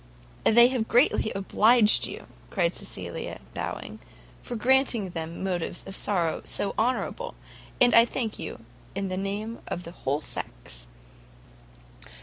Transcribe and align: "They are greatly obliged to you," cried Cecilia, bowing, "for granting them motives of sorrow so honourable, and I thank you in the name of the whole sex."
"They 0.45 0.75
are 0.75 0.81
greatly 0.81 1.31
obliged 1.33 2.05
to 2.05 2.11
you," 2.11 2.25
cried 2.49 2.73
Cecilia, 2.73 3.39
bowing, 3.53 3.99
"for 4.41 4.55
granting 4.55 5.11
them 5.11 5.43
motives 5.43 5.85
of 5.85 5.95
sorrow 5.95 6.41
so 6.43 6.73
honourable, 6.75 7.35
and 7.79 7.93
I 7.93 8.05
thank 8.05 8.39
you 8.39 8.65
in 8.95 9.09
the 9.09 9.15
name 9.17 9.59
of 9.67 9.83
the 9.83 9.91
whole 9.91 10.21
sex." 10.21 10.87